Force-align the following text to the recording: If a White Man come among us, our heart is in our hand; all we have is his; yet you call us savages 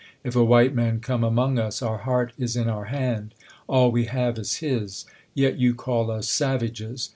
If 0.23 0.35
a 0.35 0.43
White 0.43 0.73
Man 0.73 0.99
come 0.99 1.23
among 1.23 1.59
us, 1.59 1.83
our 1.83 1.99
heart 1.99 2.33
is 2.35 2.55
in 2.55 2.67
our 2.67 2.85
hand; 2.85 3.35
all 3.67 3.91
we 3.91 4.05
have 4.05 4.39
is 4.39 4.55
his; 4.55 5.05
yet 5.35 5.59
you 5.59 5.75
call 5.75 6.09
us 6.09 6.27
savages 6.27 7.09